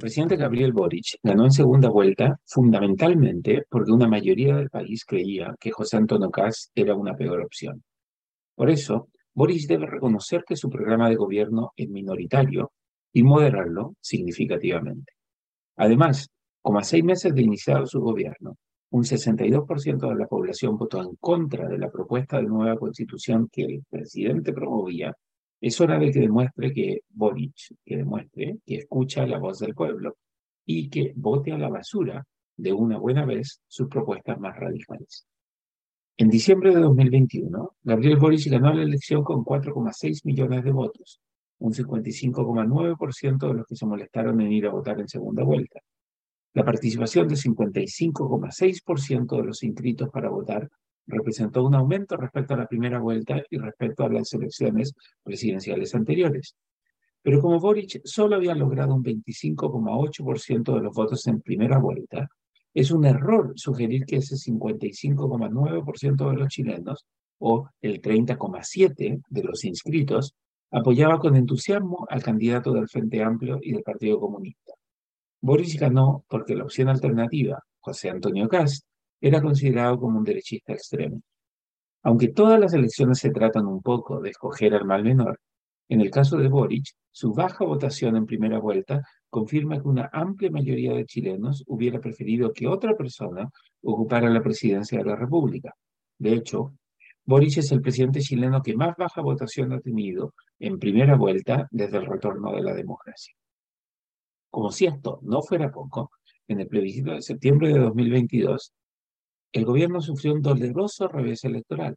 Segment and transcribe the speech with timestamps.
[0.00, 5.70] presidente Gabriel Boric ganó en segunda vuelta fundamentalmente porque una mayoría del país creía que
[5.70, 7.84] José Antonio Caz era una peor opción.
[8.56, 12.72] Por eso, Boric debe reconocer que su programa de gobierno es minoritario
[13.12, 15.12] y moderarlo significativamente.
[15.76, 16.28] Además,
[16.60, 18.56] como a seis meses de iniciado su gobierno,
[18.90, 23.62] un 62% de la población votó en contra de la propuesta de nueva constitución que
[23.62, 25.14] el presidente promovía
[25.60, 30.16] es hora de que demuestre que Boric, que demuestre que escucha la voz del pueblo
[30.64, 32.24] y que vote a la basura
[32.56, 35.26] de una buena vez sus propuestas más radicales.
[36.16, 41.20] En diciembre de 2021, Gabriel Boric ganó la elección con 4,6 millones de votos,
[41.58, 45.80] un 55,9% de los que se molestaron en ir a votar en segunda vuelta.
[46.52, 50.68] La participación de 55,6% de los inscritos para votar
[51.10, 56.56] representó un aumento respecto a la primera vuelta y respecto a las elecciones presidenciales anteriores.
[57.22, 62.28] Pero como Boric solo había logrado un 25,8% de los votos en primera vuelta,
[62.72, 67.04] es un error sugerir que ese 55,9% de los chilenos,
[67.38, 70.34] o el 30,7% de los inscritos,
[70.70, 74.72] apoyaba con entusiasmo al candidato del Frente Amplio y del Partido Comunista.
[75.42, 78.84] Boric ganó porque la opción alternativa, José Antonio Cast,
[79.20, 81.20] era considerado como un derechista extremo.
[82.02, 85.38] Aunque todas las elecciones se tratan un poco de escoger al mal menor,
[85.90, 90.48] en el caso de Boric, su baja votación en primera vuelta confirma que una amplia
[90.50, 93.50] mayoría de chilenos hubiera preferido que otra persona
[93.82, 95.74] ocupara la presidencia de la República.
[96.16, 96.74] De hecho,
[97.24, 101.98] Boric es el presidente chileno que más baja votación ha tenido en primera vuelta desde
[101.98, 103.34] el retorno de la democracia.
[104.48, 106.12] Como si esto no fuera poco,
[106.46, 108.72] en el plebiscito de septiembre de 2022,
[109.52, 111.96] el gobierno sufrió un doloroso revés electoral.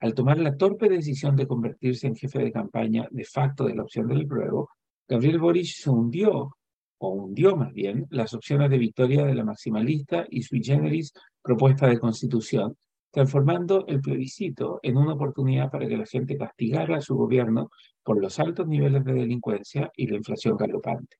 [0.00, 3.82] Al tomar la torpe decisión de convertirse en jefe de campaña de facto de la
[3.82, 4.70] opción del pruebo,
[5.08, 6.50] Gabriel Boric se hundió,
[6.98, 11.86] o hundió más bien, las opciones de victoria de la maximalista y sui generis propuesta
[11.86, 12.76] de constitución,
[13.10, 17.70] transformando el plebiscito en una oportunidad para que la gente castigara a su gobierno
[18.02, 21.16] por los altos niveles de delincuencia y la inflación galopante.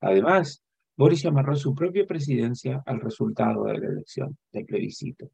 [0.00, 0.62] Además,
[0.98, 5.30] Boris amarró su propia presidencia al resultado de la elección, del plebiscito.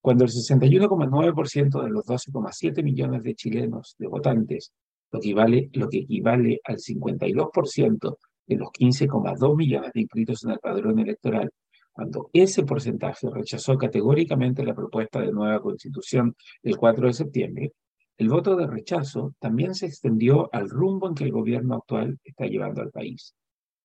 [0.00, 4.72] Cuando el 61,9% de los 12,7 millones de chilenos, de votantes,
[5.10, 10.58] lo que, lo que equivale al 52% de los 15,2 millones de inscritos en el
[10.60, 11.50] padrón electoral,
[11.92, 17.72] cuando ese porcentaje rechazó categóricamente la propuesta de nueva constitución el 4 de septiembre,
[18.16, 22.46] el voto de rechazo también se extendió al rumbo en que el gobierno actual está
[22.46, 23.34] llevando al país.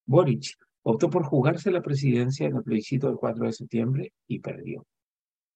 [0.05, 4.85] Boric optó por jugarse la presidencia en el plebiscito del 4 de septiembre y perdió.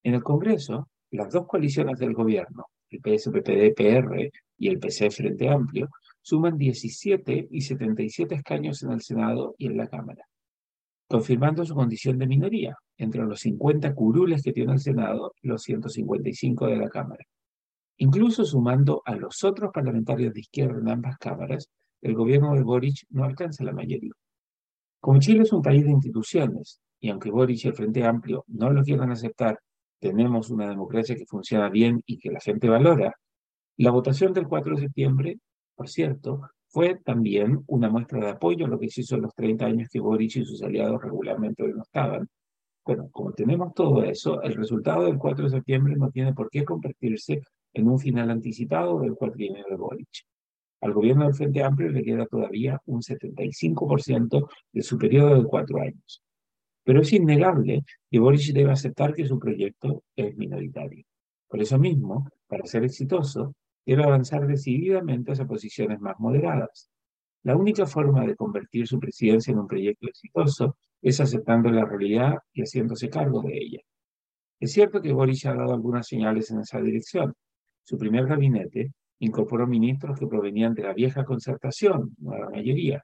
[0.04, 5.90] En el Congreso, las dos coaliciones del gobierno, el PSPPD-PR y el PC Frente Amplio,
[6.22, 10.26] suman 17 y 77 escaños en el Senado y en la Cámara,
[11.08, 15.64] confirmando su condición de minoría entre los 50 curules que tiene el Senado y los
[15.64, 17.26] 155 de la Cámara.
[17.98, 21.70] Incluso sumando a los otros parlamentarios de izquierda en ambas cámaras,
[22.02, 24.14] el gobierno de Boric no alcanza la mayoría.
[25.02, 28.70] Como Chile es un país de instituciones, y aunque Boric y el Frente Amplio no
[28.70, 29.60] lo quieran aceptar,
[30.00, 33.16] tenemos una democracia que funciona bien y que la gente valora,
[33.78, 35.40] la votación del 4 de septiembre,
[35.76, 39.34] por cierto, fue también una muestra de apoyo a lo que se hizo en los
[39.34, 42.30] 30 años que Boric y sus aliados regularmente no estaban.
[42.86, 46.64] Bueno, como tenemos todo eso, el resultado del 4 de septiembre no tiene por qué
[46.64, 47.42] convertirse
[47.74, 50.31] en un final anticipado del cuatrienio de Boric.
[50.82, 55.80] Al gobierno del Frente Amplio le queda todavía un 75% de su periodo de cuatro
[55.80, 56.24] años.
[56.84, 61.06] Pero es innegable que Boris debe aceptar que su proyecto es minoritario.
[61.48, 63.54] Por eso mismo, para ser exitoso,
[63.86, 66.90] debe avanzar decididamente hacia posiciones más moderadas.
[67.44, 72.38] La única forma de convertir su presidencia en un proyecto exitoso es aceptando la realidad
[72.54, 73.80] y haciéndose cargo de ella.
[74.60, 77.34] Es cierto que Boris ha dado algunas señales en esa dirección.
[77.84, 83.04] Su primer gabinete incorporó ministros que provenían de la vieja concertación, la mayoría.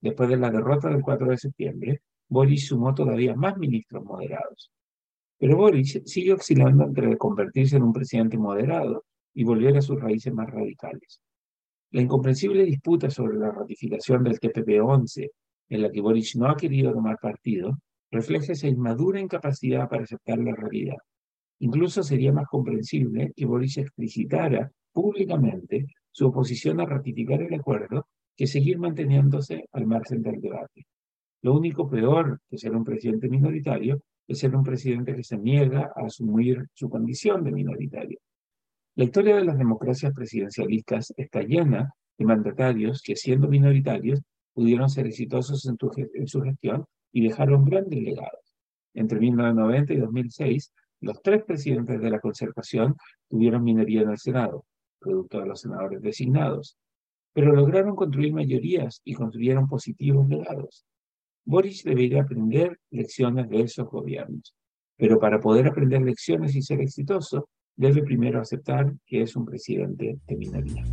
[0.00, 4.70] Después de la derrota del 4 de septiembre, Boris sumó todavía más ministros moderados.
[5.38, 9.04] Pero Boris sigue oscilando entre convertirse en un presidente moderado
[9.34, 11.20] y volver a sus raíces más radicales.
[11.90, 15.30] La incomprensible disputa sobre la ratificación del TPP-11,
[15.68, 17.78] en la que Boris no ha querido tomar partido,
[18.10, 20.96] refleja esa inmadura incapacidad para aceptar la realidad.
[21.58, 28.48] Incluso sería más comprensible que Boris explicitara públicamente su oposición a ratificar el acuerdo que
[28.48, 30.88] seguir manteniéndose al margen del debate.
[31.40, 35.92] Lo único peor que ser un presidente minoritario es ser un presidente que se niega
[35.94, 38.18] a asumir su condición de minoritario.
[38.96, 44.20] La historia de las democracias presidencialistas está llena de mandatarios que, siendo minoritarios,
[44.52, 45.76] pudieron ser exitosos en,
[46.14, 48.56] en su gestión y dejaron grandes legados.
[48.94, 50.72] Entre 1990 y 2006,
[51.02, 52.96] los tres presidentes de la concertación
[53.28, 54.64] tuvieron minoría en el Senado,
[54.98, 56.76] producto de los senadores designados,
[57.32, 60.84] pero lograron construir mayorías y construyeron positivos legados.
[61.44, 64.54] Boris debería aprender lecciones de esos gobiernos,
[64.96, 70.18] pero para poder aprender lecciones y ser exitoso, debe primero aceptar que es un presidente
[70.26, 70.84] de minoría.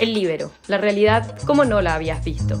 [0.00, 2.60] El libero, la realidad como no la habías visto.